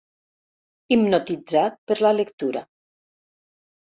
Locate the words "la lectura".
2.05-2.65